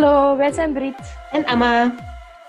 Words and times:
Hallo, 0.00 0.36
wij 0.36 0.52
zijn 0.52 0.72
Brit. 0.72 0.94
En 1.30 1.44
Emma. 1.44 1.94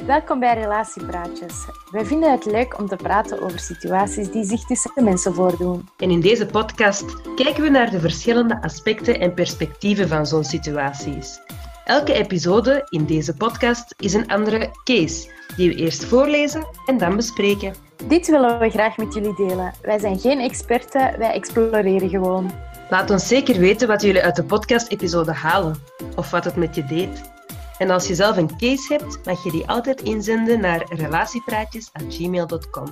Welkom 0.05 0.39
bij 0.39 0.53
Relatiepraatjes. 0.53 1.65
Wij 1.91 2.05
vinden 2.05 2.31
het 2.31 2.45
leuk 2.45 2.79
om 2.79 2.87
te 2.87 2.95
praten 2.95 3.41
over 3.41 3.59
situaties 3.59 4.31
die 4.31 4.43
zich 4.43 4.65
tussen 4.65 4.91
de 4.95 5.01
mensen 5.01 5.33
voordoen. 5.33 5.89
En 5.97 6.11
in 6.11 6.19
deze 6.19 6.45
podcast 6.45 7.35
kijken 7.35 7.63
we 7.63 7.69
naar 7.69 7.89
de 7.89 7.99
verschillende 7.99 8.61
aspecten 8.61 9.19
en 9.19 9.33
perspectieven 9.33 10.07
van 10.07 10.25
zo'n 10.25 10.43
situaties. 10.43 11.39
Elke 11.85 12.13
episode 12.13 12.85
in 12.89 13.05
deze 13.05 13.33
podcast 13.33 13.93
is 13.97 14.13
een 14.13 14.27
andere 14.27 14.71
case, 14.83 15.31
die 15.55 15.69
we 15.69 15.75
eerst 15.75 16.05
voorlezen 16.05 16.67
en 16.85 16.97
dan 16.97 17.15
bespreken. 17.15 17.73
Dit 18.07 18.27
willen 18.27 18.59
we 18.59 18.69
graag 18.69 18.97
met 18.97 19.13
jullie 19.13 19.35
delen. 19.35 19.73
Wij 19.81 19.99
zijn 19.99 20.19
geen 20.19 20.39
experten, 20.39 21.19
wij 21.19 21.31
exploreren 21.31 22.09
gewoon. 22.09 22.51
Laat 22.89 23.09
ons 23.09 23.27
zeker 23.27 23.59
weten 23.59 23.87
wat 23.87 24.01
jullie 24.01 24.23
uit 24.23 24.35
de 24.35 24.43
podcast-episode 24.43 25.33
halen 25.33 25.75
of 26.15 26.31
wat 26.31 26.43
het 26.43 26.55
met 26.55 26.75
je 26.75 26.85
deed. 26.85 27.37
En 27.79 27.89
als 27.89 28.07
je 28.07 28.15
zelf 28.15 28.37
een 28.37 28.57
case 28.57 28.93
hebt, 28.93 29.25
mag 29.25 29.43
je 29.43 29.51
die 29.51 29.67
altijd 29.67 30.01
inzenden 30.01 30.59
naar 30.59 30.93
relatiepraatjes.gmail.com. 30.93 32.85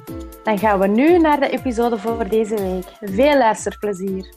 Dan 0.43 0.57
gaan 0.57 0.79
we 0.79 0.87
nu 0.87 1.17
naar 1.17 1.39
de 1.39 1.49
episode 1.49 1.97
voor 1.97 2.29
deze 2.29 2.55
week. 2.55 2.85
Veel 2.99 3.37
luisterplezier. 3.37 4.33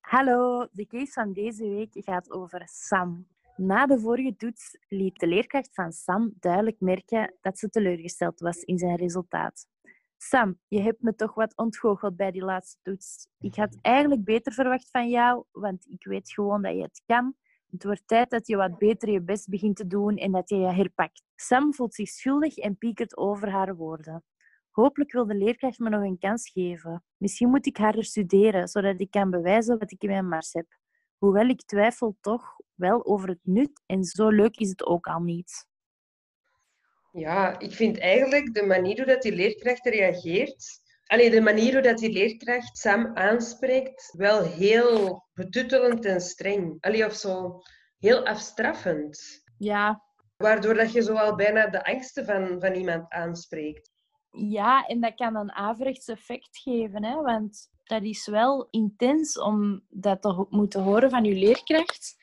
Hallo, 0.00 0.66
de 0.72 0.86
case 0.86 1.12
van 1.12 1.32
deze 1.32 1.68
week 1.68 1.90
gaat 1.92 2.32
over 2.32 2.62
Sam. 2.64 3.26
Na 3.56 3.86
de 3.86 3.98
vorige 3.98 4.36
toets 4.36 4.78
liet 4.88 5.18
de 5.18 5.26
leerkracht 5.26 5.70
van 5.72 5.92
Sam 5.92 6.32
duidelijk 6.40 6.80
merken 6.80 7.34
dat 7.40 7.58
ze 7.58 7.68
teleurgesteld 7.68 8.40
was 8.40 8.58
in 8.58 8.78
zijn 8.78 8.96
resultaat. 8.96 9.66
Sam, 10.28 10.58
je 10.68 10.80
hebt 10.80 11.02
me 11.02 11.14
toch 11.14 11.34
wat 11.34 11.56
ontgoocheld 11.56 12.16
bij 12.16 12.30
die 12.30 12.44
laatste 12.44 12.78
toets. 12.82 13.28
Ik 13.38 13.54
had 13.54 13.78
eigenlijk 13.80 14.24
beter 14.24 14.52
verwacht 14.52 14.90
van 14.90 15.08
jou, 15.08 15.44
want 15.50 15.86
ik 15.86 16.04
weet 16.04 16.32
gewoon 16.32 16.62
dat 16.62 16.74
je 16.74 16.82
het 16.82 17.02
kan. 17.06 17.34
Het 17.70 17.84
wordt 17.84 18.02
tijd 18.06 18.30
dat 18.30 18.46
je 18.46 18.56
wat 18.56 18.78
beter 18.78 19.10
je 19.10 19.22
best 19.22 19.48
begint 19.48 19.76
te 19.76 19.86
doen 19.86 20.16
en 20.16 20.32
dat 20.32 20.48
je 20.48 20.56
je 20.56 20.72
herpakt. 20.72 21.22
Sam 21.34 21.74
voelt 21.74 21.94
zich 21.94 22.08
schuldig 22.08 22.56
en 22.56 22.78
piekert 22.78 23.16
over 23.16 23.50
haar 23.50 23.76
woorden. 23.76 24.24
Hopelijk 24.70 25.12
wil 25.12 25.26
de 25.26 25.34
leerkracht 25.34 25.78
me 25.78 25.88
nog 25.88 26.02
een 26.02 26.18
kans 26.18 26.50
geven. 26.50 27.04
Misschien 27.16 27.48
moet 27.48 27.66
ik 27.66 27.76
harder 27.76 28.04
studeren, 28.04 28.68
zodat 28.68 29.00
ik 29.00 29.10
kan 29.10 29.30
bewijzen 29.30 29.78
wat 29.78 29.92
ik 29.92 30.02
in 30.02 30.08
mijn 30.08 30.28
mars 30.28 30.52
heb. 30.52 30.66
Hoewel 31.18 31.48
ik 31.48 31.62
twijfel 31.64 32.16
toch 32.20 32.56
wel 32.74 33.06
over 33.06 33.28
het 33.28 33.40
nut 33.42 33.82
en 33.86 34.04
zo 34.04 34.28
leuk 34.28 34.56
is 34.56 34.68
het 34.68 34.86
ook 34.86 35.06
al 35.06 35.20
niet. 35.20 35.66
Ja, 37.16 37.58
ik 37.58 37.72
vind 37.72 37.98
eigenlijk 37.98 38.54
de 38.54 38.66
manier 38.66 38.96
hoe 38.96 39.06
dat 39.06 39.22
die 39.22 39.34
leerkracht 39.34 39.86
reageert, 39.86 40.80
alleen 41.06 41.30
de 41.30 41.40
manier 41.40 41.72
hoe 41.72 41.82
dat 41.82 41.98
die 41.98 42.12
leerkracht 42.12 42.78
Sam 42.78 43.16
aanspreekt, 43.16 44.14
wel 44.16 44.42
heel 44.42 45.24
betuttelend 45.34 46.04
en 46.04 46.20
streng. 46.20 46.76
Allee, 46.80 47.06
of 47.06 47.14
zo 47.14 47.60
heel 47.98 48.26
afstraffend. 48.26 49.42
Ja. 49.58 50.02
Waardoor 50.36 50.74
dat 50.74 50.92
je 50.92 51.02
zo 51.02 51.14
al 51.14 51.34
bijna 51.34 51.66
de 51.66 51.84
angsten 51.84 52.24
van, 52.24 52.60
van 52.60 52.74
iemand 52.74 53.12
aanspreekt. 53.12 53.90
Ja, 54.30 54.86
en 54.86 55.00
dat 55.00 55.14
kan 55.14 55.36
een 55.36 55.52
averechts 55.52 56.08
effect 56.08 56.58
geven, 56.58 57.04
hè? 57.04 57.14
want 57.14 57.68
dat 57.84 58.02
is 58.02 58.26
wel 58.26 58.68
intens 58.70 59.38
om 59.38 59.84
dat 59.88 60.22
te 60.22 60.46
moeten 60.50 60.82
horen 60.82 61.10
van 61.10 61.24
je 61.24 61.34
leerkracht. 61.34 62.16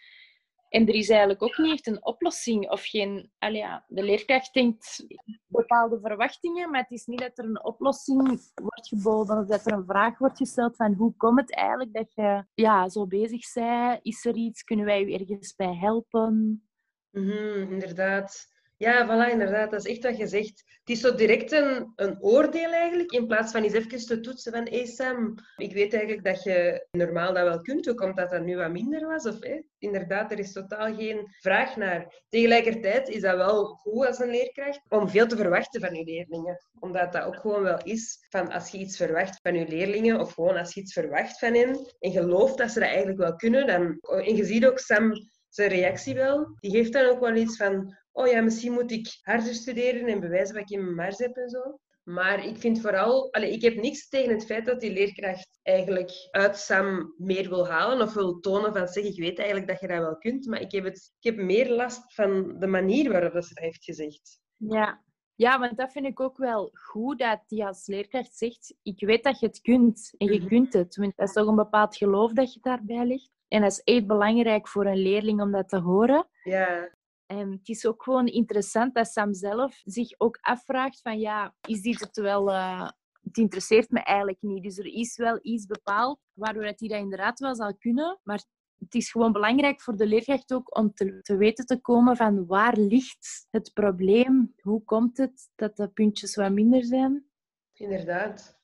En 0.72 0.88
er 0.88 0.94
is 0.94 1.10
eigenlijk 1.10 1.44
ook 1.44 1.58
niet 1.58 1.72
echt 1.72 1.88
een 1.88 2.06
oplossing 2.06 2.70
of 2.70 2.86
geen... 2.86 3.32
Ja, 3.40 3.86
de 3.88 4.04
leerkracht 4.04 4.54
denkt 4.54 5.06
bepaalde 5.48 6.00
verwachtingen, 6.00 6.70
maar 6.70 6.82
het 6.82 6.92
is 6.92 7.06
niet 7.06 7.20
dat 7.20 7.38
er 7.38 7.46
een 7.46 7.64
oplossing 7.64 8.52
wordt 8.56 8.88
geboden 8.88 9.38
of 9.38 9.48
dat 9.48 9.66
er 9.66 9.74
een 9.74 9.86
vraag 9.86 10.18
wordt 10.18 10.38
gesteld 10.38 10.76
van 10.76 10.94
hoe 10.94 11.16
komt 11.16 11.40
het 11.40 11.56
eigenlijk 11.56 11.94
dat 11.94 12.14
je 12.14 12.46
ja, 12.54 12.90
zo 12.90 13.08
bezig 13.08 13.54
bent? 13.54 14.00
Is 14.02 14.26
er 14.26 14.36
iets? 14.36 14.64
Kunnen 14.64 14.86
wij 14.86 15.04
u 15.04 15.14
ergens 15.14 15.56
bij 15.56 15.76
helpen? 15.76 16.64
Mhm, 17.10 17.72
inderdaad. 17.72 18.48
Ja, 18.82 19.06
voilà, 19.06 19.32
inderdaad. 19.32 19.72
Dat 19.72 19.86
is 19.86 19.92
echt 19.92 20.04
wat 20.04 20.18
je 20.18 20.28
zegt. 20.28 20.64
Het 20.80 20.90
is 20.90 21.00
zo 21.00 21.16
direct 21.16 21.52
een, 21.52 21.92
een 21.96 22.18
oordeel 22.22 22.72
eigenlijk, 22.72 23.12
in 23.12 23.28
plaats 23.28 23.52
van 23.52 23.64
eens 23.64 23.74
even 23.74 24.06
te 24.06 24.20
toetsen 24.20 24.52
van 24.52 24.68
hey 24.70 24.86
Sam, 24.86 25.36
ik 25.56 25.74
weet 25.74 25.94
eigenlijk 25.94 26.24
dat 26.24 26.44
je 26.44 26.88
normaal 26.92 27.34
dat 27.34 27.44
wel 27.44 27.62
kunt. 27.62 27.86
Hoe 27.86 27.96
komt 27.96 28.18
dat 28.18 28.30
dat 28.30 28.44
nu 28.44 28.58
wat 28.58 28.72
minder 28.72 29.08
was? 29.08 29.26
Of 29.26 29.38
inderdaad, 29.78 30.32
er 30.32 30.40
is 30.40 30.52
totaal 30.52 30.96
geen 30.96 31.28
vraag 31.40 31.76
naar. 31.76 32.24
Tegelijkertijd 32.30 33.10
is 33.10 33.22
dat 33.22 33.36
wel 33.36 33.66
goed 33.66 34.06
als 34.06 34.20
een 34.20 34.30
leerkracht 34.30 34.82
om 34.90 35.10
veel 35.10 35.28
te 35.28 35.36
verwachten 35.36 35.82
van 35.82 35.96
je 35.96 36.04
leerlingen. 36.04 36.66
Omdat 36.80 37.14
dat 37.14 37.24
ook 37.24 37.40
gewoon 37.40 37.64
wel 37.64 37.84
is 37.84 38.26
van 38.30 38.52
als 38.52 38.70
je 38.70 38.78
iets 38.78 38.98
verwacht 38.98 39.40
van 39.42 39.56
je 39.56 39.68
leerlingen, 39.68 40.20
of 40.20 40.34
gewoon 40.34 40.58
als 40.58 40.74
je 40.74 40.82
iets 40.82 40.94
verwacht 40.94 41.40
van 41.40 41.54
hen, 41.54 41.96
en 42.00 42.12
gelooft 42.12 42.58
dat 42.58 42.72
ze 42.72 42.80
dat 42.80 42.88
eigenlijk 42.90 43.20
wel 43.20 43.36
kunnen, 43.36 43.68
dan... 43.68 44.00
En 44.00 44.36
je 44.36 44.46
ziet 44.46 44.66
ook 44.66 44.80
Sam 44.80 45.12
zijn 45.50 45.70
reactie 45.70 46.14
wel. 46.14 46.56
Die 46.60 46.72
geeft 46.72 46.94
dan 46.94 47.06
ook 47.06 47.20
wel 47.20 47.36
iets 47.36 47.58
van 47.58 48.00
oh 48.12 48.28
ja, 48.28 48.42
misschien 48.42 48.72
moet 48.74 48.92
ik 48.92 49.20
harder 49.22 49.54
studeren 49.54 50.08
en 50.08 50.20
bewijzen 50.20 50.54
wat 50.56 50.64
ik 50.64 50.70
in 50.70 50.84
mijn 50.84 50.96
mars 50.96 51.18
heb 51.18 51.36
en 51.36 51.50
zo. 51.50 51.80
Maar 52.04 52.46
ik 52.46 52.58
vind 52.58 52.82
vooral, 52.82 53.34
allez, 53.34 53.54
ik 53.56 53.62
heb 53.62 53.76
niks 53.76 54.10
tegen 54.10 54.34
het 54.34 54.46
feit 54.46 54.66
dat 54.66 54.80
die 54.80 54.94
leerkracht 54.94 55.60
eigenlijk 55.64 56.12
uit 56.32 56.58
Sam 56.58 57.14
meer 57.18 57.50
wil 57.50 57.68
halen 57.68 58.02
of 58.08 58.14
wil 58.14 58.40
tonen 58.40 58.74
van 58.74 58.88
zeg, 58.88 59.04
ik 59.04 59.20
weet 59.20 59.38
eigenlijk 59.38 59.68
dat 59.68 59.80
je 59.80 59.88
dat 59.88 59.98
wel 59.98 60.18
kunt, 60.18 60.46
maar 60.46 60.62
ik 60.62 60.72
heb, 60.72 60.84
het, 60.84 61.12
ik 61.20 61.36
heb 61.36 61.46
meer 61.46 61.70
last 61.70 62.14
van 62.14 62.60
de 62.60 62.68
manier 62.68 63.12
waarop 63.12 63.34
dat 63.34 63.46
ze 63.46 63.54
dat 63.54 63.64
heeft 63.64 63.84
gezegd. 63.84 64.40
Ja. 64.58 65.04
ja, 65.36 65.60
want 65.60 65.78
dat 65.78 65.92
vind 65.92 66.06
ik 66.06 66.20
ook 66.20 66.38
wel 66.38 66.70
goed 66.74 67.20
dat 67.20 67.44
die 67.48 67.66
als 67.66 67.88
leerkracht 67.88 68.38
zegt, 68.38 68.76
ik 68.84 69.00
weet 69.06 69.24
dat 69.24 69.40
je 69.40 69.46
het 69.46 69.62
kunt 69.62 70.14
en 70.18 70.28
je 70.34 70.40
Mhm. 70.40 70.48
kunt 70.48 70.74
het. 70.74 70.96
Want 70.96 71.14
dat 71.16 71.28
is 71.28 71.34
toch 71.34 71.48
een 71.48 71.56
bepaald 71.56 71.98
geloof 71.98 72.32
dat 72.34 72.54
je 72.54 72.60
daarbij 72.62 73.06
ligt. 73.06 73.32
En 73.48 73.62
dat 73.62 73.72
is 73.72 73.82
echt 73.84 74.08
belangrijk 74.08 74.68
voor 74.68 74.86
een 74.86 75.02
leerling 75.02 75.42
om 75.42 75.52
dat 75.52 75.70
te 75.70 75.80
horen. 75.80 76.28
Ja, 76.44 76.90
En 77.32 77.52
het 77.52 77.70
is 77.70 77.86
ook 77.86 78.04
gewoon 78.04 78.28
interessant 78.28 78.96
dat 78.96 79.08
Sam 79.08 79.34
zelf 79.34 79.82
zich 79.84 80.14
ook 80.18 80.38
afvraagt 80.42 81.02
van 81.02 81.20
ja, 81.20 81.56
is 81.68 81.82
dit 81.82 82.00
het 82.00 82.18
wel... 82.18 82.52
eh, 82.52 82.90
het 83.22 83.38
interesseert 83.38 83.90
me 83.90 84.00
eigenlijk 84.00 84.42
niet. 84.42 84.64
Dus 84.64 84.78
er 84.78 84.86
is 84.86 85.18
wel 85.18 85.40
iets 85.42 85.66
bepaald 85.66 86.20
waardoor 86.34 86.64
hij 86.64 86.74
dat 86.74 86.92
inderdaad 87.00 87.40
wel 87.40 87.56
zal 87.56 87.76
kunnen. 87.78 88.20
Maar 88.24 88.44
het 88.78 88.94
is 88.96 89.12
gewoon 89.12 89.32
belangrijk 89.32 89.82
voor 89.82 89.96
de 89.96 90.06
leerkracht 90.06 90.54
ook 90.54 90.78
om 90.78 90.94
te, 90.94 91.22
te 91.22 91.38
weten 91.38 91.66
te 91.66 91.78
komen 91.82 92.16
van 92.16 92.46
waar 92.46 92.78
ligt 92.78 93.48
het 93.50 93.72
probleem? 93.74 94.54
Hoe 94.62 94.84
komt 94.84 95.18
het 95.18 95.50
dat 95.56 95.78
de 95.78 95.88
puntjes 95.88 96.36
wat 96.36 96.52
minder 96.52 96.84
zijn? 96.84 97.26
inderdaad. 97.74 98.60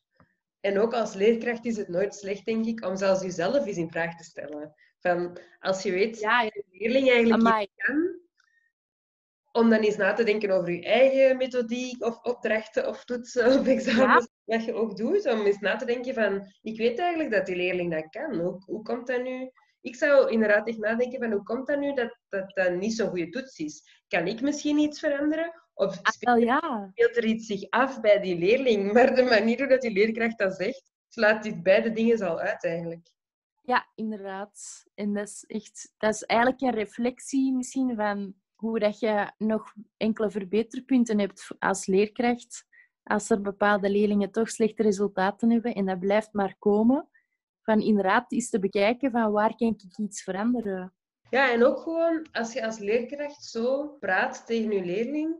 En 0.59 0.79
ook 0.79 0.93
als 0.93 1.13
leerkracht 1.13 1.65
is 1.65 1.77
het 1.77 1.87
nooit 1.87 2.15
slecht, 2.15 2.45
denk 2.45 2.65
ik, 2.65 2.85
om 2.85 2.95
zelfs 2.95 3.21
jezelf 3.21 3.65
eens 3.65 3.77
in 3.77 3.91
vraag 3.91 4.15
te 4.17 4.23
stellen. 4.23 4.73
Van, 4.99 5.37
als 5.59 5.83
je 5.83 5.91
weet 5.91 6.19
Ja, 6.19 6.43
dat 6.43 6.53
je 6.53 6.63
leerling 6.71 7.09
eigenlijk 7.09 7.47
amai. 7.47 7.67
kan, 7.75 8.19
om 9.57 9.69
dan 9.69 9.79
eens 9.79 9.97
na 9.97 10.13
te 10.13 10.23
denken 10.23 10.51
over 10.51 10.71
je 10.71 10.83
eigen 10.83 11.37
methodiek 11.37 12.03
of 12.05 12.23
opdrachten 12.23 12.87
of 12.87 13.05
toetsen 13.05 13.59
of 13.59 13.67
examens, 13.67 14.27
wat 14.45 14.65
je 14.65 14.73
ook 14.73 14.97
doet, 14.97 15.31
om 15.31 15.45
eens 15.45 15.59
na 15.59 15.75
te 15.75 15.85
denken 15.85 16.13
van, 16.13 16.53
ik 16.61 16.77
weet 16.77 16.99
eigenlijk 16.99 17.31
dat 17.31 17.45
die 17.45 17.55
leerling 17.55 17.91
dat 17.91 18.09
kan. 18.09 18.39
Hoe, 18.39 18.63
hoe 18.65 18.81
komt 18.81 19.07
dat 19.07 19.23
nu? 19.23 19.51
Ik 19.81 19.95
zou 19.95 20.31
inderdaad 20.31 20.67
echt 20.67 20.77
nadenken 20.77 21.19
van, 21.19 21.31
hoe 21.31 21.43
komt 21.43 21.67
dat 21.67 21.79
nu 21.79 21.93
dat 21.93 22.17
dat, 22.29 22.55
dat 22.55 22.71
niet 22.73 22.93
zo'n 22.93 23.09
goede 23.09 23.29
toets 23.29 23.57
is? 23.57 24.03
Kan 24.07 24.27
ik 24.27 24.41
misschien 24.41 24.77
iets 24.77 24.99
veranderen? 24.99 25.53
Of 25.73 25.99
Ah, 26.01 26.11
speelt 26.11 26.41
ja. 26.43 26.89
speelt 26.91 27.17
er 27.17 27.25
iets 27.25 27.45
zich 27.45 27.69
af 27.69 28.01
bij 28.01 28.19
die 28.19 28.37
leerling? 28.37 28.93
Maar 28.93 29.15
de 29.15 29.23
manier 29.23 29.57
hoe 29.57 29.67
dat 29.67 29.81
die 29.81 29.91
leerkracht 29.91 30.37
dat 30.37 30.55
zegt, 30.55 30.91
slaat 31.07 31.43
dit 31.43 31.63
beide 31.63 31.91
dingen 31.91 32.21
al 32.21 32.39
uit 32.39 32.63
eigenlijk. 32.63 33.11
Ja, 33.61 33.87
inderdaad. 33.95 34.85
En 34.95 35.13
dat 35.13 35.27
is 35.27 35.43
echt, 35.47 35.93
dat 35.97 36.13
is 36.13 36.23
eigenlijk 36.23 36.61
een 36.61 36.73
reflectie 36.83 37.53
misschien 37.53 37.95
van 37.95 38.35
hoe 38.57 38.79
dat 38.79 38.99
je 38.99 39.31
nog 39.37 39.73
enkele 39.97 40.31
verbeterpunten 40.31 41.19
hebt 41.19 41.47
als 41.59 41.85
leerkracht. 41.85 42.65
Als 43.03 43.29
er 43.29 43.41
bepaalde 43.41 43.89
leerlingen 43.89 44.31
toch 44.31 44.49
slechte 44.49 44.83
resultaten 44.83 45.51
hebben 45.51 45.73
en 45.73 45.85
dat 45.85 45.99
blijft 45.99 46.33
maar 46.33 46.55
komen. 46.59 47.09
Van 47.61 47.81
inderdaad 47.81 48.31
is 48.31 48.49
te 48.49 48.59
bekijken 48.59 49.11
van 49.11 49.31
waar 49.31 49.55
kan 49.55 49.67
ik 49.67 49.97
iets 49.97 50.23
veranderen. 50.23 50.93
Ja, 51.29 51.51
en 51.51 51.63
ook 51.63 51.79
gewoon 51.79 52.27
als 52.31 52.53
je 52.53 52.65
als 52.65 52.79
leerkracht 52.79 53.43
zo 53.43 53.87
praat 53.99 54.45
tegen 54.45 54.71
je 54.71 54.85
leerling, 54.85 55.39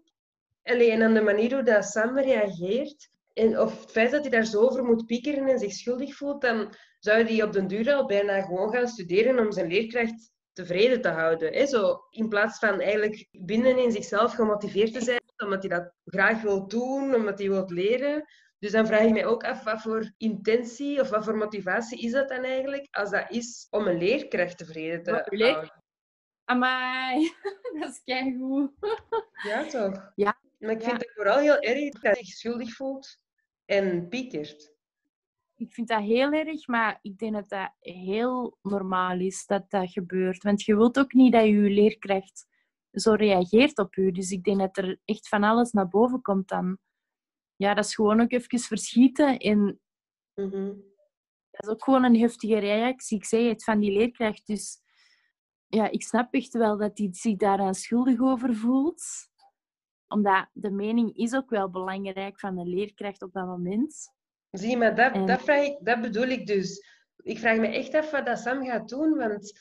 en 0.62 1.02
aan 1.02 1.14
de 1.14 1.22
manier 1.22 1.54
hoe 1.54 1.64
dat 1.64 1.86
Sam 1.86 2.20
reageert, 2.20 3.10
en 3.34 3.60
of 3.60 3.82
het 3.82 3.92
feit 3.92 4.12
dat 4.12 4.22
hij 4.22 4.30
daar 4.30 4.46
zo 4.46 4.62
over 4.62 4.84
moet 4.84 5.06
piekeren 5.06 5.48
en 5.48 5.60
zich 5.60 5.72
schuldig 5.72 6.16
voelt, 6.16 6.42
dan 6.42 6.74
zou 7.00 7.24
hij 7.24 7.44
op 7.44 7.54
den 7.54 7.68
duur 7.68 7.94
al 7.94 8.06
bijna 8.06 8.42
gewoon 8.42 8.72
gaan 8.74 8.88
studeren 8.88 9.40
om 9.46 9.52
zijn 9.52 9.68
leerkracht 9.68 10.32
tevreden 10.58 11.02
te 11.02 11.10
houden. 11.10 11.54
Hè? 11.54 11.66
Zo, 11.66 12.00
in 12.10 12.30
plaats 12.30 12.60
van 12.60 12.80
eigenlijk 12.82 13.28
binnen 13.32 13.78
in 13.78 13.92
zichzelf 13.92 14.34
gemotiveerd 14.34 14.94
te 14.94 15.02
zijn, 15.02 15.22
omdat 15.44 15.64
hij 15.64 15.78
dat 15.80 15.92
graag 16.06 16.42
wil 16.42 16.68
doen, 16.68 17.16
omdat 17.16 17.40
hij 17.40 17.50
wil 17.50 17.66
leren. 17.68 18.26
Dus 18.60 18.72
dan 18.72 18.88
vraag 18.88 19.02
ik 19.02 19.12
mij 19.12 19.26
ook 19.26 19.44
af, 19.44 19.64
wat 19.64 19.82
voor 19.82 20.14
intentie 20.18 21.02
of 21.02 21.10
wat 21.10 21.24
voor 21.24 21.38
motivatie 21.38 22.00
is 22.02 22.12
dat 22.12 22.30
dan 22.30 22.44
eigenlijk, 22.44 22.88
als 22.92 23.10
dat 23.10 23.26
is 23.32 23.68
om 23.70 23.88
een 23.88 23.98
leerkracht 23.98 24.58
tevreden 24.58 25.04
te 25.04 25.24
leer- 25.30 25.52
houden? 25.52 25.84
Amai, 26.46 27.32
dat 27.80 27.90
is 27.90 28.02
keigoed. 28.04 28.72
Ja, 29.44 29.66
toch? 29.66 30.12
Ja. 30.16 30.38
Maar 30.58 30.72
ik 30.72 30.82
Ja. 30.82 30.88
vind 30.90 31.02
het 31.02 31.12
vooral 31.16 31.38
heel 31.38 31.60
erg 31.60 31.90
dat 31.90 32.02
hij 32.02 32.14
zich 32.16 32.28
schuldig 32.28 32.74
voelt 32.74 33.18
en 33.66 34.08
piekert. 34.08 34.76
Ik 35.58 35.74
vind 35.74 35.88
dat 35.88 36.02
heel 36.02 36.32
erg, 36.32 36.68
maar 36.68 37.00
ik 37.02 37.18
denk 37.18 37.34
dat 37.34 37.50
dat 37.50 37.72
heel 37.80 38.58
normaal 38.62 39.20
is 39.20 39.46
dat 39.46 39.70
dat 39.70 39.92
gebeurt. 39.92 40.44
Want 40.44 40.64
je 40.64 40.76
wilt 40.76 41.00
ook 41.00 41.14
niet 41.14 41.32
dat 41.32 41.46
je 41.46 41.52
leerkracht 41.54 42.48
zo 42.92 43.14
reageert 43.14 43.78
op 43.78 43.96
u. 43.96 44.12
Dus 44.12 44.32
ik 44.32 44.44
denk 44.44 44.60
dat 44.60 44.78
er 44.78 45.00
echt 45.06 45.28
van 45.28 45.44
alles 45.44 45.72
naar 45.72 45.88
boven 45.88 46.22
komt 46.22 46.48
dan. 46.48 46.78
Ja, 47.56 47.74
dat 47.74 47.86
is 47.86 47.96
gewoon 47.96 48.22
ook 48.22 48.32
even 48.32 48.60
verschieten. 48.60 49.38
En 49.38 49.82
Mhm. 50.34 50.74
dat 51.52 51.64
is 51.66 51.70
ook 51.70 51.84
gewoon 51.84 52.04
een 52.04 52.20
heftige 52.20 52.58
reactie. 52.60 53.18
Ik 53.18 53.26
zei 53.26 53.48
het 53.48 53.64
van 53.64 53.80
die 53.80 53.92
leerkracht. 53.92 54.48
Dus 54.48 54.80
ja, 55.68 55.90
ik 55.90 56.04
snap 56.04 56.34
echt 56.34 56.54
wel 56.54 56.78
dat 56.78 56.98
hij 56.98 57.08
zich 57.12 57.36
daaraan 57.38 57.74
schuldig 57.74 58.22
over 58.22 58.56
voelt. 58.56 59.04
Omdat 60.08 60.50
de 60.54 60.72
mening 60.72 61.16
is 61.16 61.34
ook 61.34 61.50
wel 61.50 61.70
belangrijk 61.70 62.40
van 62.40 62.56
de 62.56 62.66
leerkracht 62.66 63.22
op 63.22 63.34
dat 63.34 63.46
moment. 63.46 64.16
Zie, 64.58 64.78
maar 64.78 64.96
dat, 64.96 65.14
En- 65.14 65.26
dat, 65.26 65.42
vraag 65.42 65.64
ik, 65.64 65.78
dat 65.82 66.02
bedoel 66.02 66.28
ik 66.28 66.48
dus. 66.48 66.86
Ik 67.24 67.40
vraag 67.40 67.58
me 67.58 67.68
echt 67.68 67.94
af 67.94 68.12
wat 68.12 68.26
dat 68.26 68.40
Sam 68.40 68.66
gaat 68.66 68.90
doen, 68.90 69.18
want 69.18 69.60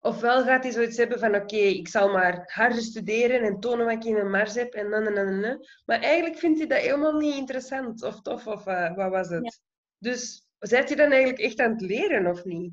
ofwel 0.00 0.42
gaat 0.44 0.62
hij 0.62 0.72
zoiets 0.72 0.96
hebben 0.96 1.18
van 1.18 1.34
oké, 1.34 1.56
ik 1.56 1.88
zal 1.88 2.12
maar 2.12 2.42
harder 2.52 2.82
studeren 2.82 3.42
en 3.42 3.60
tonen 3.60 3.84
wat 3.86 3.94
ik 3.94 4.04
in 4.04 4.12
mijn 4.12 4.30
mars 4.30 4.54
heb 4.54 4.74
en 4.74 4.90
dan 4.90 5.06
en 5.06 5.14
dan 5.14 5.44
en. 5.44 5.66
Maar 5.84 6.00
eigenlijk 6.00 6.38
vindt 6.38 6.58
hij 6.58 6.68
dat 6.68 6.78
helemaal 6.78 7.16
niet 7.16 7.34
interessant 7.36 8.02
of 8.02 8.22
tof 8.22 8.46
of 8.46 8.66
eh, 8.66 8.94
wat 8.94 9.10
was 9.10 9.28
het? 9.28 9.44
Ja. 9.44 9.52
Dus 9.98 10.46
zijt 10.58 10.88
je 10.88 10.96
dan 10.96 11.10
eigenlijk 11.10 11.40
echt 11.40 11.60
aan 11.60 11.70
het 11.70 11.80
leren 11.80 12.26
of 12.26 12.44
niet? 12.44 12.72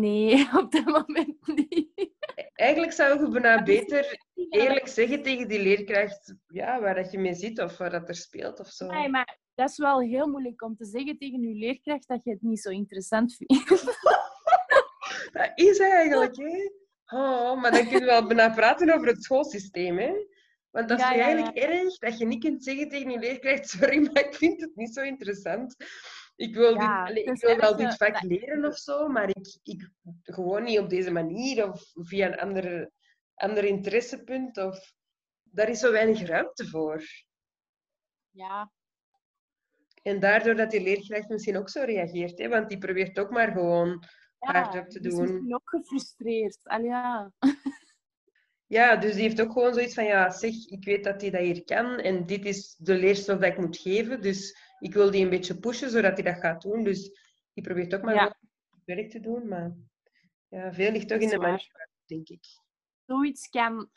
Nee, 0.00 0.48
op 0.60 0.72
dat 0.72 0.84
moment 0.84 1.46
niet. 1.46 2.12
Eigenlijk 2.54 2.92
zou 2.92 3.20
je 3.20 3.28
bijna 3.28 3.62
beter 3.62 4.18
Ja, 4.34 4.60
eerlijk 4.60 4.88
zeggen 4.88 5.22
tegen 5.22 5.48
die 5.48 5.62
leerkracht 5.62 6.34
ja, 6.46 6.80
waar 6.80 6.94
dat 6.94 7.10
je 7.10 7.18
mee 7.18 7.34
zit 7.34 7.58
of 7.58 7.78
wat 7.78 7.90
dat 7.90 8.08
er 8.08 8.14
speelt 8.14 8.60
of 8.60 8.68
zo. 8.68 8.86
Nee, 8.86 9.08
maar 9.08 9.38
dat 9.54 9.70
is 9.70 9.78
wel 9.78 10.00
heel 10.00 10.26
moeilijk 10.26 10.62
om 10.62 10.76
te 10.76 10.84
zeggen 10.84 11.18
tegen 11.18 11.40
je 11.40 11.54
leerkracht 11.54 12.08
dat 12.08 12.24
je 12.24 12.30
het 12.30 12.42
niet 12.42 12.60
zo 12.60 12.70
interessant 12.70 13.36
vindt. 13.36 13.68
Dat 15.32 15.52
is 15.54 15.78
eigenlijk, 15.78 16.36
hè? 16.36 16.70
Oh, 17.18 17.60
maar 17.60 17.70
dan 17.70 17.82
kunnen 17.82 18.00
we 18.00 18.06
wel 18.06 18.26
bijna 18.26 18.54
praten 18.54 18.94
over 18.94 19.06
het 19.06 19.24
schoolsysteem, 19.24 19.98
hè? 19.98 20.12
Want 20.70 20.88
dat 20.88 20.98
is 20.98 21.04
Ja, 21.04 21.10
toch 21.10 21.18
ja, 21.18 21.24
eigenlijk 21.24 21.56
erg 21.56 21.98
dat 21.98 22.18
je 22.18 22.26
niet 22.26 22.44
kunt 22.44 22.64
zeggen 22.64 22.88
tegen 22.88 23.10
je 23.10 23.18
leerkracht: 23.18 23.68
Sorry, 23.78 23.98
maar 23.98 24.24
ik 24.24 24.34
vind 24.34 24.60
het 24.60 24.76
niet 24.76 24.94
zo 24.94 25.02
interessant. 25.02 25.76
Ik 26.36 26.54
wil, 26.54 26.74
Ja, 26.74 27.04
dit, 27.06 27.16
ik 27.16 27.30
is 27.30 27.40
wil 27.40 27.56
wel 27.56 27.76
dit 27.76 27.96
vak 27.96 28.22
leren 28.22 28.64
of 28.64 28.76
zo, 28.76 29.08
maar 29.08 29.28
ik, 29.28 29.58
ik 29.62 29.90
gewoon 30.22 30.62
niet 30.62 30.78
op 30.78 30.88
deze 30.88 31.10
manier 31.10 31.70
of 31.70 31.82
via 31.94 32.26
een 32.26 32.38
ander, 32.38 32.90
ander 33.34 33.64
interessepunt. 33.64 34.56
Of, 34.58 34.92
daar 35.42 35.68
is 35.68 35.78
zo 35.80 35.92
weinig 35.92 36.22
ruimte 36.26 36.66
voor. 36.66 37.02
Ja, 38.30 38.72
En 40.02 40.20
daardoor 40.20 40.54
dat 40.54 40.70
die 40.70 40.82
leerkracht 40.82 41.28
misschien 41.28 41.56
ook 41.56 41.68
zo 41.68 41.82
reageert, 41.82 42.38
hè? 42.38 42.48
want 42.48 42.68
die 42.68 42.78
probeert 42.78 43.18
ook 43.18 43.30
maar 43.30 43.52
gewoon 43.52 44.04
hard 44.38 44.74
op 44.76 44.88
te 44.88 45.00
is 45.00 45.10
doen. 45.14 45.20
misschien 45.20 45.54
ook 45.54 45.68
gefrustreerd. 45.70 46.58
Al 46.62 46.80
ja. 46.82 47.32
Ja, 48.74 48.96
dus 48.96 49.12
die 49.12 49.22
heeft 49.22 49.40
ook 49.40 49.52
gewoon 49.52 49.74
zoiets 49.74 49.94
van, 49.94 50.04
ja, 50.04 50.30
zeg, 50.30 50.66
ik 50.66 50.84
weet 50.84 51.04
dat 51.04 51.20
hij 51.20 51.30
dat 51.30 51.40
hier 51.40 51.64
kan 51.64 51.98
en 51.98 52.26
dit 52.26 52.44
is 52.44 52.74
de 52.78 52.94
leerstof 52.94 53.38
dat 53.38 53.50
ik 53.50 53.58
moet 53.58 53.76
geven, 53.76 54.22
dus 54.22 54.56
ik 54.78 54.94
wil 54.94 55.10
die 55.10 55.22
een 55.24 55.30
beetje 55.30 55.58
pushen 55.58 55.90
zodat 55.90 56.12
hij 56.12 56.32
dat 56.32 56.40
gaat 56.40 56.62
doen. 56.62 56.84
Dus 56.84 57.10
die 57.52 57.64
probeert 57.64 57.94
ook 57.94 58.02
maar 58.02 58.14
Ja. 58.14 58.36
werk 58.84 59.10
te 59.10 59.20
doen, 59.20 59.48
maar 59.48 59.74
ja, 60.48 60.72
veel 60.72 60.90
ligt 60.92 61.08
toch 61.08 61.18
in 61.20 61.28
de 61.28 61.38
manier, 61.38 61.88
denk 62.06 62.28
ik. 62.28 62.44
Zoiets 63.06 63.48
kan 63.48 63.90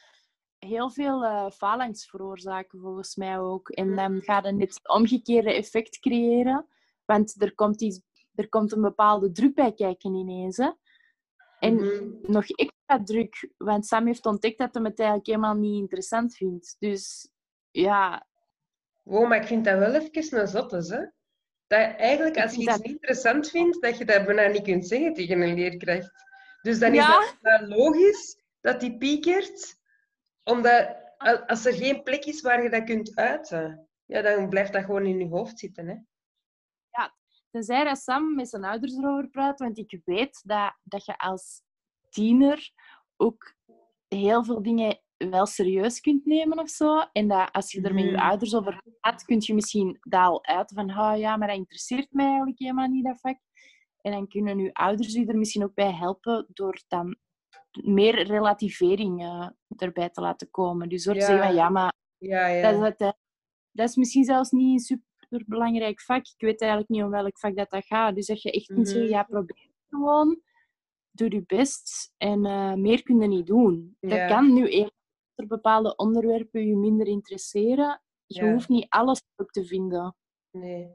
heel 0.58 0.90
veel 0.92 1.52
phalanx 1.52 2.10
veroorzaken, 2.10 2.80
volgens 2.80 3.16
mij 3.16 3.40
ook. 3.40 3.70
En 3.70 3.96
dan 3.96 4.22
gaat 4.22 4.46
het 4.46 4.56
net 4.56 4.80
omgekeerde 4.84 5.54
effect 5.54 6.00
creëren. 6.00 6.68
Want 7.06 7.42
er 7.42 7.56
komt, 7.56 7.82
iets, 7.82 8.02
er 8.36 8.50
komt 8.50 8.72
een 8.72 8.82
bepaalde 8.82 9.32
druk 9.32 9.54
bij 9.56 9.74
kijken 9.74 10.14
ineens. 10.16 10.58
Hè. 10.58 10.72
En 11.60 11.76
Mhm. 11.76 12.32
nog 12.32 12.50
extra 12.50 12.76
druk, 13.04 13.50
want 13.58 13.86
Sam 13.86 14.06
heeft 14.06 14.26
ontdekt 14.26 14.58
dat 14.58 14.74
hij 14.74 14.84
het 14.84 14.98
eigenlijk 15.00 15.28
helemaal 15.28 15.56
niet 15.56 15.80
interessant 15.82 16.36
vindt. 16.36 16.76
Dus 16.80 17.32
ja, 17.72 18.28
Wow, 19.04 19.28
maar 19.28 19.42
ik 19.42 19.48
vind 19.48 19.66
dat 19.66 19.78
wel 19.78 19.94
even 19.94 20.40
een 20.40 20.48
zotte, 20.48 20.76
hè? 20.76 21.00
Dat 21.68 21.96
eigenlijk, 21.98 22.38
als 22.38 22.52
je 22.54 22.58
iets 22.62 22.72
dat- 22.72 22.84
niet 22.84 22.92
interessant 22.92 23.50
vindt, 23.50 23.82
dat 23.82 23.98
je 23.98 24.06
dat 24.06 24.26
bijna 24.26 24.48
niet 24.48 24.64
kunt 24.64 24.88
zeggen 24.88 25.14
tegen 25.14 25.42
een 25.42 25.54
leerkracht. 25.54 26.12
Dus 26.62 26.80
dan 26.80 26.92
is 26.92 26.98
Ja. 26.98 27.20
het 27.20 27.38
wel 27.42 27.68
logisch 27.68 28.42
dat 28.62 28.80
die 28.80 28.98
piekert, 28.98 29.76
omdat 30.44 30.96
al- 31.18 31.46
als 31.46 31.66
er 31.66 31.74
geen 31.74 32.04
plek 32.04 32.26
is 32.26 32.42
waar 32.42 32.64
je 32.64 32.70
dat 32.70 32.84
kunt 32.84 33.16
uiten, 33.16 33.88
ja, 34.06 34.22
dan 34.22 34.50
blijft 34.50 34.74
dat 34.74 34.84
gewoon 34.84 35.06
in 35.06 35.20
je 35.20 35.28
hoofd 35.28 35.60
zitten. 35.60 35.88
Hè? 35.88 35.96
tenzij 37.52 37.84
dat 37.84 37.98
Sam 37.98 38.36
met 38.36 38.50
zijn 38.50 38.64
ouders 38.64 38.94
erover 38.98 39.28
praat, 39.28 39.60
want 39.60 39.78
ik 39.78 40.02
weet 40.06 40.42
dat, 40.46 40.78
dat 40.84 41.06
je 41.06 41.18
als 41.18 41.62
tiener 42.10 42.72
ook 43.18 43.56
heel 44.08 44.44
veel 44.44 44.62
dingen 44.62 45.02
wel 45.18 45.46
serieus 45.46 46.00
kunt 46.02 46.26
nemen 46.26 46.60
of 46.60 46.70
zo. 46.70 47.00
En 47.12 47.28
dat 47.28 47.52
als 47.52 47.72
je 47.72 47.82
er 47.82 47.94
met 47.94 48.04
je 48.04 48.12
Mhm. 48.12 48.20
ouders 48.22 48.56
over 48.56 48.82
praat, 49.00 49.24
kun 49.26 49.38
je 49.40 49.54
misschien 49.54 49.98
dat 50.02 50.22
al 50.26 50.46
uit 50.46 50.72
van 50.76 50.90
oh, 50.90 51.14
ja, 51.18 51.38
maar 51.38 51.48
dat 51.48 51.58
interesseert 51.58 52.12
mij 52.12 52.26
eigenlijk 52.26 52.60
helemaal 52.60 52.88
niet, 52.88 53.04
dat 53.06 53.20
vak. 53.20 53.38
En 54.02 54.12
dan 54.12 54.28
kunnen 54.28 54.60
je 54.60 54.74
ouders 54.74 55.14
je 55.14 55.26
er 55.26 55.38
misschien 55.38 55.64
ook 55.64 55.74
bij 55.74 55.92
helpen 55.94 56.48
door 56.54 56.82
dan 56.88 57.18
meer 57.84 58.24
relativering 58.24 59.22
eh, 59.24 59.50
erbij 59.76 60.10
te 60.10 60.22
laten 60.22 60.50
komen. 60.50 60.90
Dus 60.90 61.04
door 61.04 61.14
te 61.14 61.20
Ja. 61.20 61.26
zeggen 61.26 61.46
van 61.46 61.56
ja, 61.56 61.70
maar 61.70 61.94
Ja, 62.18 62.48
ja. 62.48 62.62
dat 62.62 62.74
is, 62.82 62.88
het, 62.88 63.16
dat 63.72 63.90
is 63.90 63.96
misschien 63.96 64.24
zelfs 64.24 64.52
niet 64.52 64.90
een 64.90 65.00
superbelangrijk 65.30 66.02
vak. 66.02 66.26
Ik 66.26 66.34
weet 66.42 66.62
eigenlijk 66.62 66.90
niet 66.92 67.04
om 67.04 67.10
welk 67.10 67.40
vak 67.40 67.56
dat, 67.56 67.70
dat 67.70 67.86
gaat. 67.86 68.16
Dus 68.16 68.26
dat 68.26 68.42
je 68.42 68.52
echt 68.52 68.66
kunt 68.66 68.88
zeggen, 68.90 69.06
Mhm. 69.06 69.14
ja, 69.14 69.24
probeer 69.24 69.58
het 69.62 69.86
gewoon. 69.90 70.42
Doe 71.18 71.32
je 71.32 71.44
best. 71.46 72.14
En 72.18 72.46
eh, 72.46 72.74
meer 72.74 73.04
kun 73.04 73.22
je 73.22 73.28
niet 73.28 73.48
doen. 73.48 73.98
Dat 74.00 74.28
kan 74.28 74.54
nu 74.54 74.68
eerlijk 74.68 74.96
er 75.36 75.48
bepaalde 75.48 75.96
onderwerpen 75.96 76.68
je 76.68 76.76
minder 76.76 77.08
interesseren. 77.08 78.02
Je 78.26 78.52
hoeft 78.52 78.70
niet 78.70 78.86
alles 78.90 79.22
ook 79.36 79.52
te 79.52 79.66
vinden. 79.66 80.16
Nee. 80.52 80.88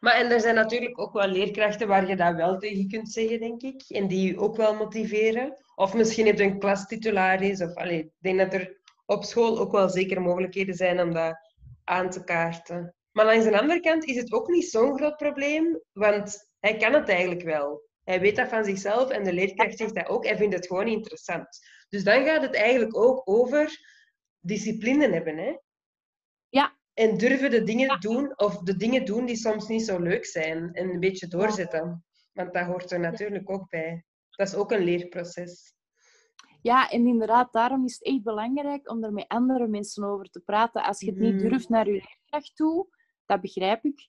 Maar 0.00 0.14
en 0.14 0.30
er 0.30 0.40
zijn 0.40 0.54
natuurlijk 0.54 1.00
ook 1.00 1.12
wel 1.12 1.28
leerkrachten 1.28 1.88
waar 1.88 2.08
je 2.08 2.16
dat 2.16 2.34
wel 2.34 2.58
tegen 2.58 2.88
kunt 2.88 3.12
zeggen, 3.12 3.40
denk 3.40 3.62
ik. 3.62 3.84
En 3.88 4.08
die 4.08 4.32
je 4.32 4.38
ook 4.38 4.56
wel 4.56 4.74
motiveren. 4.74 5.56
Of 5.74 5.94
misschien 5.94 6.26
heb 6.26 6.38
je 6.38 6.44
een 6.44 6.58
klastitularis. 6.58 7.62
Of, 7.62 7.74
allee, 7.74 7.98
ik 7.98 8.12
denk 8.18 8.38
dat 8.38 8.52
er 8.54 8.80
op 9.06 9.24
school 9.24 9.58
ook 9.58 9.72
wel 9.72 9.88
zeker 9.88 10.22
mogelijkheden 10.22 10.74
zijn 10.74 11.00
om 11.00 11.12
dat 11.12 11.36
aan 11.84 12.10
te 12.10 12.24
kaarten. 12.24 12.94
Maar 13.12 13.24
langs 13.24 13.44
de 13.44 13.60
andere 13.60 13.80
kant 13.80 14.04
is 14.04 14.16
het 14.16 14.32
ook 14.32 14.48
niet 14.48 14.70
zo'n 14.70 14.96
groot 14.96 15.16
probleem, 15.16 15.80
want 15.92 16.50
hij 16.60 16.76
kan 16.76 16.92
het 16.92 17.08
eigenlijk 17.08 17.42
wel. 17.42 17.85
Hij 18.06 18.20
weet 18.20 18.36
dat 18.36 18.48
van 18.48 18.64
zichzelf 18.64 19.10
en 19.10 19.24
de 19.24 19.32
leerkracht 19.32 19.76
zegt 19.76 19.94
dat 19.94 20.08
ook. 20.08 20.24
Hij 20.24 20.36
vindt 20.36 20.54
het 20.54 20.66
gewoon 20.66 20.86
interessant. 20.88 21.46
Dus 21.88 22.04
dan 22.04 22.24
gaat 22.24 22.42
het 22.42 22.54
eigenlijk 22.54 22.96
ook 22.96 23.22
over 23.24 23.78
discipline 24.40 25.08
hebben. 25.08 25.36
Hè? 25.38 25.56
Ja. 26.48 26.76
En 26.94 27.16
durven 27.18 27.50
de 27.50 27.62
dingen 27.62 27.86
Ja. 27.88 27.96
doen, 27.98 28.38
of 28.38 28.58
de 28.58 28.76
dingen 28.76 29.04
doen 29.04 29.26
die 29.26 29.36
soms 29.36 29.68
niet 29.68 29.84
zo 29.84 29.98
leuk 29.98 30.24
zijn. 30.26 30.72
En 30.72 30.88
een 30.88 31.00
beetje 31.00 31.26
doorzetten. 31.28 32.04
Want 32.32 32.52
dat 32.52 32.66
hoort 32.66 32.90
er 32.90 33.00
natuurlijk 33.00 33.50
ook 33.50 33.68
bij. 33.68 34.04
Dat 34.30 34.48
is 34.48 34.54
ook 34.54 34.72
een 34.72 34.84
leerproces. 34.84 35.74
Ja, 36.62 36.90
en 36.90 37.06
inderdaad, 37.06 37.52
daarom 37.52 37.84
is 37.84 37.92
het 37.92 38.02
echt 38.04 38.22
belangrijk 38.22 38.90
om 38.90 39.04
er 39.04 39.12
met 39.12 39.28
andere 39.28 39.66
mensen 39.68 40.04
over 40.04 40.30
te 40.30 40.40
praten. 40.40 40.82
Als 40.82 41.00
je 41.00 41.06
het 41.06 41.18
niet 41.18 41.34
Mhm. 41.34 41.48
durft 41.48 41.68
naar 41.68 41.86
je 41.86 41.92
leerkracht 41.92 42.56
toe, 42.56 42.86
dat 43.26 43.40
begrijp 43.40 43.84
ik. 43.84 44.08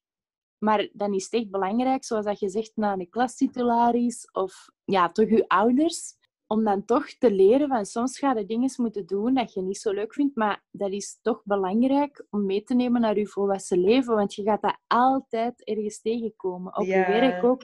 Maar 0.58 0.90
dan 0.94 1.14
is 1.14 1.24
het 1.24 1.34
echt 1.34 1.50
belangrijk, 1.50 2.04
zoals 2.04 2.26
dat 2.26 2.40
je 2.40 2.50
zegt, 2.50 2.72
naar 2.76 3.00
een 3.00 3.10
klastitularis 3.10 4.30
of 4.32 4.70
ja, 4.86 5.12
toch 5.12 5.30
je 5.30 5.48
ouders, 5.48 6.16
om 6.48 6.64
dan 6.64 6.86
toch 6.86 7.10
te 7.10 7.32
leren 7.32 7.68
van 7.68 7.86
soms 7.86 8.20
ga 8.20 8.34
je 8.34 8.46
dingen 8.46 8.72
moeten 8.76 9.06
doen 9.06 9.34
dat 9.34 9.54
je 9.54 9.62
niet 9.62 9.78
zo 9.78 9.92
leuk 9.92 10.14
vindt, 10.14 10.36
maar 10.36 10.64
dat 10.72 10.92
is 10.92 11.20
toch 11.22 11.42
belangrijk 11.44 12.26
om 12.30 12.46
mee 12.46 12.64
te 12.64 12.76
nemen 12.76 13.02
naar 13.02 13.18
je 13.18 13.28
volwassen 13.28 13.80
leven, 13.80 14.16
want 14.16 14.34
je 14.34 14.44
gaat 14.44 14.62
dat 14.62 14.78
altijd 14.88 15.64
ergens 15.64 16.02
tegenkomen. 16.02 16.78
Op 16.78 16.86
Ja. 16.86 16.98
je 16.98 17.06
werk 17.06 17.44
ook. 17.44 17.64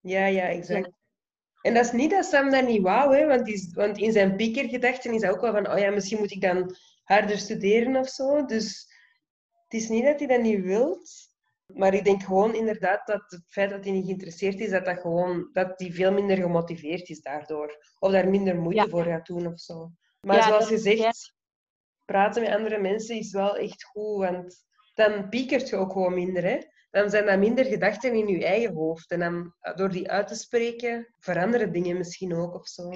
Ja, 0.00 0.26
ja, 0.26 0.42
exact. 0.42 0.90
En 1.60 1.74
dat 1.74 1.84
is 1.84 1.92
niet 1.92 2.10
dat 2.10 2.24
Sam 2.24 2.50
dat 2.50 2.66
niet 2.66 2.82
wou, 2.82 3.16
hè, 3.16 3.26
want, 3.26 3.44
die, 3.44 3.70
want 3.74 3.98
in 3.98 4.12
zijn 4.12 4.36
piekergedachten 4.36 5.12
is 5.12 5.22
hij 5.22 5.30
ook 5.30 5.40
wel 5.40 5.52
van, 5.52 5.70
oh 5.70 5.78
ja, 5.78 5.90
misschien 5.90 6.18
moet 6.18 6.30
ik 6.30 6.40
dan 6.40 6.76
harder 7.04 7.38
studeren 7.38 7.96
of 7.96 8.08
zo. 8.08 8.44
Dus 8.44 8.92
het 9.64 9.82
is 9.82 9.88
niet 9.88 10.04
dat 10.04 10.18
hij 10.18 10.28
dat 10.28 10.40
niet 10.40 10.62
wilt. 10.62 11.33
Maar 11.74 11.94
ik 11.94 12.04
denk 12.04 12.22
gewoon 12.22 12.54
inderdaad 12.54 13.06
dat 13.06 13.22
het 13.26 13.44
feit 13.48 13.70
dat 13.70 13.84
hij 13.84 13.92
niet 13.92 14.04
geïnteresseerd 14.04 14.60
is, 14.60 14.70
dat, 14.70 14.84
dat, 14.84 15.00
gewoon, 15.00 15.48
dat 15.52 15.72
hij 15.76 15.92
veel 15.92 16.12
minder 16.12 16.36
gemotiveerd 16.36 17.08
is 17.08 17.20
daardoor. 17.20 17.86
Of 17.98 18.12
daar 18.12 18.28
minder 18.28 18.56
moeite 18.56 18.82
Ja. 18.82 18.88
voor 18.88 19.04
gaat 19.04 19.26
doen 19.26 19.46
of 19.46 19.60
zo. 19.60 19.90
Maar 20.20 20.36
Ja, 20.36 20.42
zoals 20.46 20.68
je 20.68 20.74
is- 20.74 20.82
zegt, 20.82 21.34
praten 22.04 22.42
met 22.42 22.52
andere 22.52 22.78
mensen 22.80 23.16
is 23.16 23.32
wel 23.32 23.56
echt 23.56 23.84
goed, 23.84 24.18
want 24.18 24.64
dan 24.94 25.28
piekert 25.28 25.68
je 25.68 25.76
ook 25.76 25.92
gewoon 25.92 26.14
minder. 26.14 26.42
Hè? 26.44 26.58
Dan 26.90 27.10
zijn 27.10 27.26
dat 27.26 27.38
minder 27.38 27.64
gedachten 27.64 28.14
in 28.14 28.26
je 28.28 28.44
eigen 28.44 28.74
hoofd. 28.74 29.10
En 29.10 29.18
dan, 29.20 29.54
door 29.74 29.90
die 29.90 30.10
uit 30.10 30.28
te 30.28 30.34
spreken, 30.34 31.14
veranderen 31.18 31.72
dingen 31.72 31.96
misschien 31.96 32.34
ook 32.34 32.54
of 32.54 32.66
zo. 32.68 32.88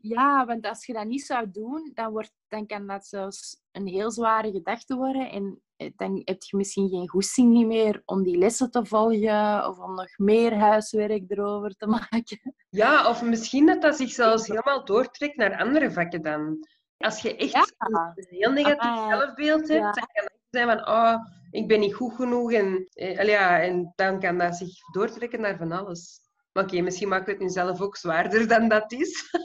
Ja, 0.00 0.46
want 0.46 0.66
als 0.66 0.86
je 0.86 0.92
dat 0.92 1.06
niet 1.06 1.24
zou 1.26 1.50
doen, 1.50 1.90
dan, 1.94 2.10
wordt, 2.10 2.32
dan 2.48 2.66
kan 2.66 2.86
dat 2.86 3.06
zelfs 3.06 3.60
een 3.72 3.86
heel 3.86 4.10
zware 4.10 4.50
gedachte 4.50 4.96
worden. 4.96 5.30
En 5.30 5.62
eh, 5.76 5.90
dan 5.96 6.22
heb 6.24 6.42
je 6.42 6.56
misschien 6.56 6.88
geen 6.88 7.08
goesting 7.08 7.66
meer 7.66 8.02
om 8.04 8.22
die 8.22 8.38
lessen 8.38 8.70
te 8.70 8.86
volgen 8.86 9.68
of 9.68 9.78
om 9.78 9.94
nog 9.94 10.18
meer 10.18 10.54
huiswerk 10.54 11.30
erover 11.30 11.76
te 11.76 11.86
maken. 12.10 12.54
Ja, 12.68 13.08
of 13.08 13.22
misschien 13.22 13.66
dat 13.66 13.82
dat 13.82 13.96
zich 13.96 14.10
zelfs 14.10 14.46
helemaal 14.46 14.84
doortrekt 14.84 15.36
naar 15.36 15.58
andere 15.58 15.90
vakken 15.90 16.22
dan. 16.22 16.66
Als 16.96 17.22
je 17.22 17.36
echt 17.36 17.74
een 17.78 18.26
heel 18.28 18.52
negatief 18.52 18.90
ah, 18.90 19.08
zelfbeeld 19.08 19.68
hebt, 19.68 19.94
dan 19.94 20.08
kan 20.12 20.24
het 20.24 20.38
zijn 20.50 20.68
van, 20.68 20.88
oh, 20.88 21.16
ik 21.50 21.68
ben 21.68 21.80
niet 21.80 21.94
goed 21.94 22.14
genoeg. 22.14 22.52
En, 22.52 22.88
eh, 22.92 23.26
ja, 23.26 23.60
en 23.60 23.92
dan 23.96 24.20
kan 24.20 24.38
dat 24.38 24.56
zich 24.56 24.78
doortrekken 24.92 25.40
naar 25.40 25.56
van 25.56 25.72
alles. 25.72 26.20
Maar 26.52 26.64
oké, 26.64 26.80
misschien 26.80 27.08
maakt 27.08 27.26
het 27.26 27.38
nu 27.38 27.48
zelf 27.48 27.80
ook 27.80 27.96
zwaarder 27.96 28.48
dan 28.48 28.68
dat 28.68 28.92
is. 28.92 29.30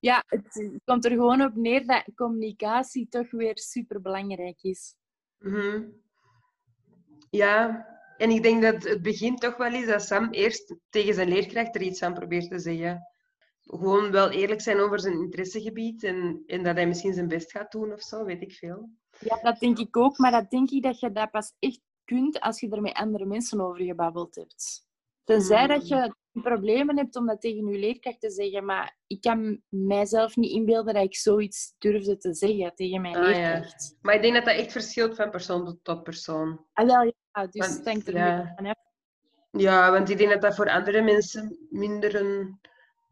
ja, 0.00 0.24
het 0.26 0.80
komt 0.84 1.04
er 1.04 1.10
gewoon 1.10 1.42
op 1.42 1.54
neer 1.54 1.86
dat 1.86 2.04
communicatie 2.14 3.08
toch 3.08 3.30
weer 3.30 3.58
super 3.58 4.00
belangrijk 4.00 4.62
is. 4.62 4.94
Mhm. 5.38 5.88
Ja, 7.30 7.86
en 8.16 8.30
ik 8.30 8.42
denk 8.42 8.62
dat 8.62 8.82
het 8.82 9.02
begint 9.02 9.40
toch 9.40 9.56
wel 9.56 9.72
eens 9.72 9.86
dat 9.86 10.02
Sam 10.02 10.30
eerst 10.30 10.74
tegen 10.90 11.14
zijn 11.14 11.28
leerkracht 11.28 11.74
er 11.74 11.82
iets 11.82 12.02
aan 12.02 12.14
probeert 12.14 12.50
te 12.50 12.58
zeggen. 12.58 13.08
Gewoon 13.62 14.10
wel 14.10 14.30
eerlijk 14.30 14.60
zijn 14.60 14.80
over 14.80 15.00
zijn 15.00 15.14
interessegebied 15.14 16.04
en, 16.04 16.42
en 16.46 16.62
dat 16.62 16.76
hij 16.76 16.86
misschien 16.86 17.14
zijn 17.14 17.28
best 17.28 17.50
gaat 17.50 17.72
doen 17.72 17.92
of 17.92 18.02
zo, 18.02 18.24
weet 18.24 18.42
ik 18.42 18.52
veel. 18.52 18.90
Ja, 19.18 19.38
dat 19.42 19.58
denk 19.58 19.78
ik 19.78 19.96
ook, 19.96 20.18
maar 20.18 20.30
dat 20.30 20.50
denk 20.50 20.70
ik 20.70 20.82
dat 20.82 21.00
je 21.00 21.12
dat 21.12 21.30
pas 21.30 21.52
echt 21.58 21.80
kunt 22.04 22.40
als 22.40 22.60
je 22.60 22.68
er 22.68 22.80
met 22.80 22.94
andere 22.94 23.26
mensen 23.26 23.60
over 23.60 23.84
gebabbeld 23.84 24.34
hebt. 24.34 24.88
Tenzij 25.30 25.66
dat 25.66 25.88
je 25.88 26.14
problemen 26.32 26.96
hebt 26.96 27.16
om 27.16 27.26
dat 27.26 27.40
tegen 27.40 27.66
je 27.66 27.78
leerkracht 27.78 28.20
te 28.20 28.30
zeggen, 28.30 28.64
maar 28.64 28.96
ik 29.06 29.20
kan 29.20 29.60
mijzelf 29.68 30.36
niet 30.36 30.50
inbeelden 30.50 30.94
dat 30.94 31.04
ik 31.04 31.16
zoiets 31.16 31.74
durfde 31.78 32.16
te 32.16 32.34
zeggen 32.34 32.74
tegen 32.74 33.00
mijn 33.00 33.16
ah, 33.16 33.22
leerkracht. 33.22 33.88
Ja. 33.90 33.96
Maar 34.02 34.14
ik 34.14 34.22
denk 34.22 34.34
dat 34.34 34.44
dat 34.44 34.54
echt 34.54 34.72
verschilt 34.72 35.16
van 35.16 35.30
persoon 35.30 35.78
tot 35.82 36.02
persoon. 36.02 36.64
Ah, 36.72 36.86
wel, 36.86 37.14
ja, 37.32 37.46
dus 37.46 37.68
want, 37.68 37.84
denk 37.84 38.06
er 38.06 38.14
ja. 38.14 38.52
aan 38.56 38.74
Ja, 39.50 39.90
want 39.90 40.10
ik 40.10 40.18
denk 40.18 40.30
dat 40.30 40.42
dat 40.42 40.54
voor 40.54 40.70
andere 40.70 41.02
mensen 41.02 41.58
minder 41.70 42.14
een, 42.14 42.60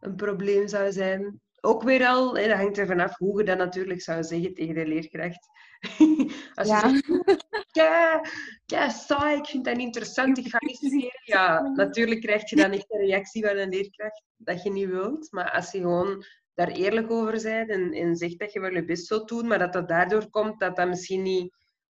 een 0.01 0.17
probleem 0.17 0.69
zou 0.69 0.93
zijn. 0.93 1.41
Ook 1.61 1.83
weer 1.83 2.07
al, 2.07 2.37
hè, 2.37 2.49
dat 2.49 2.57
hangt 2.57 2.79
er 2.79 2.87
vanaf 2.87 3.17
hoe 3.17 3.39
je 3.39 3.45
dat 3.45 3.59
natuurlijk 3.59 4.03
zou 4.03 4.23
zeggen 4.25 4.55
tegen 4.55 4.75
de 4.75 4.87
leerkracht. 4.87 5.49
Als 6.55 6.69
ja. 6.69 6.89
je 6.89 7.03
zegt, 7.25 7.47
ja, 7.73 8.25
ja, 8.65 8.89
saai, 8.89 9.37
ik 9.37 9.47
vind 9.47 9.65
dat 9.65 9.79
interessant, 9.79 10.39
ik 10.39 10.49
ga 10.49 10.59
niet 10.61 10.77
studeren. 10.77 11.21
Ja, 11.25 11.61
natuurlijk 11.61 12.21
krijg 12.21 12.51
je 12.51 12.57
dan 12.57 12.71
echt 12.71 12.93
een 12.93 13.07
reactie 13.07 13.47
van 13.47 13.57
een 13.57 13.69
leerkracht 13.69 14.23
dat 14.37 14.63
je 14.63 14.71
niet 14.71 14.89
wilt. 14.89 15.33
Maar 15.33 15.51
als 15.51 15.73
je 15.73 15.79
gewoon 15.79 16.25
daar 16.55 16.69
eerlijk 16.69 17.11
over 17.11 17.43
bent 17.43 17.71
en, 17.71 17.93
en 17.93 18.17
zegt 18.17 18.39
dat 18.39 18.53
je 18.53 18.61
wel 18.61 18.73
je 18.73 18.85
best 18.85 19.09
wilt 19.09 19.29
doen, 19.29 19.47
maar 19.47 19.59
dat 19.59 19.73
dat 19.73 19.89
daardoor 19.89 20.31
komt 20.31 20.61
dat 20.61 20.77
dat 20.77 20.89
misschien 20.89 21.23
niet 21.23 21.43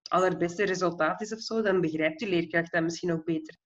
het 0.02 0.08
allerbeste 0.08 0.64
resultaat 0.64 1.20
is 1.20 1.32
of 1.32 1.40
zo, 1.40 1.62
dan 1.62 1.80
begrijpt 1.80 2.20
je 2.20 2.28
leerkracht 2.28 2.72
dat 2.72 2.82
misschien 2.82 3.12
ook 3.12 3.24
beter. 3.24 3.56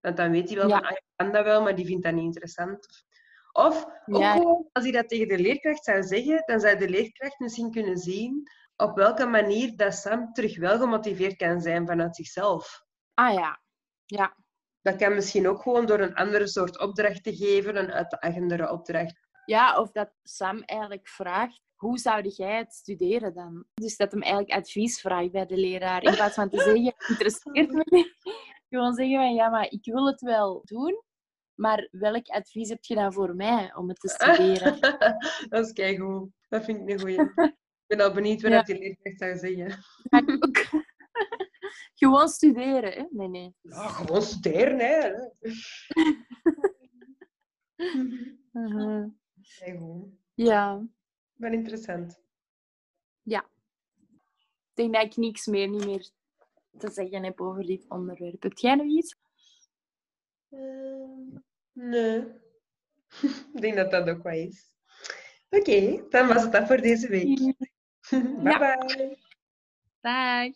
Want 0.00 0.16
dan 0.16 0.30
weet 0.30 0.48
hij 0.48 0.58
wel 0.58 0.68
van, 0.68 0.82
ah, 0.82 0.90
je 0.90 1.02
kan 1.16 1.32
dat 1.32 1.44
wel, 1.44 1.62
maar 1.62 1.74
die 1.74 1.86
vindt 1.86 2.02
dat 2.02 2.14
niet 2.14 2.24
interessant. 2.24 3.04
Of 3.52 3.84
ook 3.84 3.92
gewoon, 4.04 4.68
als 4.72 4.84
hij 4.84 4.92
dat 4.92 5.08
tegen 5.08 5.28
de 5.28 5.38
leerkracht 5.38 5.84
zou 5.84 6.02
zeggen, 6.02 6.42
dan 6.46 6.60
zou 6.60 6.78
de 6.78 6.88
leerkracht 6.88 7.38
misschien 7.38 7.70
kunnen 7.70 7.96
zien 7.96 8.50
op 8.76 8.96
welke 8.96 9.26
manier 9.26 9.76
dat 9.76 9.94
Sam 9.94 10.32
terug 10.32 10.58
wel 10.58 10.78
gemotiveerd 10.78 11.36
kan 11.36 11.60
zijn 11.60 11.86
vanuit 11.86 12.16
zichzelf. 12.16 12.84
Ah 13.14 13.34
ja, 13.34 13.60
ja. 14.04 14.36
Dat 14.82 14.96
kan 14.96 15.14
misschien 15.14 15.48
ook 15.48 15.62
gewoon 15.62 15.86
door 15.86 16.00
een 16.00 16.14
andere 16.14 16.48
soort 16.48 16.78
opdracht 16.78 17.24
te 17.24 17.36
geven, 17.36 17.76
een 17.76 17.92
uitdagendere 17.92 18.70
opdracht. 18.70 19.28
Ja, 19.44 19.80
of 19.80 19.90
dat 19.90 20.10
Sam 20.22 20.62
eigenlijk 20.62 21.08
vraagt, 21.08 21.60
hoe 21.74 21.98
zou 21.98 22.28
jij 22.28 22.56
het 22.56 22.72
studeren 22.72 23.34
dan? 23.34 23.64
Dus 23.74 23.96
dat 23.96 24.12
hem 24.12 24.22
eigenlijk 24.22 24.52
advies 24.52 25.00
vraagt 25.00 25.30
bij 25.30 25.46
de 25.46 25.56
leraar. 25.56 26.02
In 26.02 26.14
plaats 26.14 26.34
van 26.34 26.48
te 26.48 26.56
zeggen, 26.68 26.94
interesseert 27.08 27.70
me 27.70 27.82
niet. 27.84 28.14
Gewoon 28.68 28.94
zeggen 28.94 29.16
van, 29.16 29.34
ja, 29.34 29.48
maar 29.48 29.70
ik 29.70 29.84
wil 29.84 30.06
het 30.06 30.20
wel 30.20 30.60
doen. 30.64 31.02
Maar 31.60 31.88
welk 31.90 32.26
advies 32.26 32.68
heb 32.68 32.84
je 32.84 32.94
dan 32.94 33.12
voor 33.12 33.34
mij 33.34 33.74
om 33.74 33.88
het 33.88 34.00
te 34.00 34.08
studeren? 34.18 34.80
dat 35.48 35.66
is 35.66 35.72
keigoed. 35.72 36.30
Dat 36.48 36.64
vind 36.64 36.80
ik 36.80 36.88
een 36.88 37.00
goeie. 37.00 37.20
Ik 37.20 37.86
ben 37.86 38.00
al 38.00 38.12
benieuwd 38.12 38.42
wat 38.42 38.52
ja. 38.52 38.62
die 38.62 38.78
leerkracht 38.78 39.18
zou 39.18 39.36
zeggen. 39.36 39.82
gewoon 41.94 42.28
studeren, 42.28 42.92
hè? 42.92 43.06
Nee, 43.10 43.28
nee. 43.28 43.54
Ja, 43.60 43.88
gewoon 43.88 44.22
studeren, 44.22 44.78
hè. 44.78 45.28
uh-huh. 48.52 49.06
Ja. 50.34 50.86
Wel 51.34 51.52
interessant. 51.52 52.20
Ja. 53.22 53.48
Ik 54.40 54.74
denk 54.74 54.94
dat 54.94 55.04
ik 55.04 55.16
niks 55.16 55.46
meer, 55.46 55.68
niet 55.68 55.84
meer 55.84 56.10
te 56.78 56.90
zeggen 56.90 57.24
heb 57.24 57.40
over 57.40 57.66
dit 57.66 57.88
onderwerp. 57.88 58.42
Heb 58.42 58.58
jij 58.58 58.74
nog 58.74 58.86
iets? 58.86 59.16
Uh, 60.50 61.40
nee. 61.88 62.18
ik 63.54 63.60
denk 63.60 63.76
dat 63.76 63.90
dat 63.90 64.08
ook 64.08 64.22
wel 64.22 64.32
is. 64.32 64.70
Oké, 65.50 66.04
dan 66.08 66.26
was 66.28 66.42
het 66.42 66.52
dat 66.52 66.66
voor 66.66 66.80
deze 66.80 67.08
week. 67.08 67.38
bye 68.10 68.58
bye. 68.58 69.18
Dag. 70.00 70.52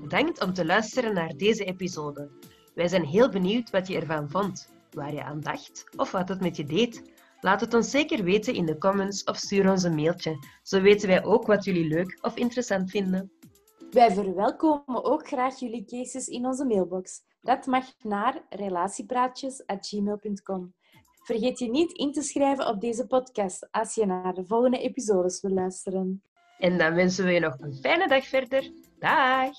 Bedankt 0.00 0.40
om 0.40 0.52
te 0.54 0.64
luisteren 0.64 1.14
naar 1.14 1.36
deze 1.36 1.64
episode. 1.64 2.30
Wij 2.74 2.88
zijn 2.88 3.04
heel 3.04 3.30
benieuwd 3.30 3.70
wat 3.70 3.88
je 3.88 4.00
ervan 4.00 4.30
vond, 4.30 4.72
waar 4.90 5.14
je 5.14 5.22
aan 5.22 5.40
dacht 5.40 5.84
of 5.96 6.10
wat 6.10 6.28
het 6.28 6.40
met 6.40 6.56
je 6.56 6.64
deed. 6.64 7.02
Laat 7.40 7.60
het 7.60 7.74
ons 7.74 7.90
zeker 7.90 8.24
weten 8.24 8.54
in 8.54 8.66
de 8.66 8.78
comments 8.78 9.24
of 9.24 9.36
stuur 9.36 9.70
ons 9.70 9.82
een 9.82 9.94
mailtje. 9.94 10.38
Zo 10.62 10.80
weten 10.80 11.08
wij 11.08 11.24
ook 11.24 11.46
wat 11.46 11.64
jullie 11.64 11.88
leuk 11.88 12.18
of 12.20 12.36
interessant 12.36 12.90
vinden. 12.90 13.32
Wij 13.90 14.10
verwelkomen 14.10 15.04
ook 15.04 15.26
graag 15.26 15.58
jullie 15.58 15.84
cases 15.84 16.26
in 16.26 16.46
onze 16.46 16.64
mailbox. 16.64 17.22
Dat 17.40 17.66
mag 17.66 17.84
naar 18.02 18.42
relatiepraatjes.gmail.com. 18.48 20.74
Vergeet 21.22 21.58
je 21.58 21.70
niet 21.70 21.92
in 21.92 22.12
te 22.12 22.22
schrijven 22.22 22.68
op 22.68 22.80
deze 22.80 23.06
podcast 23.06 23.68
als 23.70 23.94
je 23.94 24.06
naar 24.06 24.34
de 24.34 24.46
volgende 24.46 24.78
episodes 24.78 25.40
wil 25.40 25.50
luisteren. 25.50 26.22
En 26.58 26.78
dan 26.78 26.94
wensen 26.94 27.24
we 27.24 27.32
je 27.32 27.40
nog 27.40 27.58
een 27.58 27.74
fijne 27.74 28.08
dag 28.08 28.26
verder. 28.26 28.72
Dag! 28.98 29.50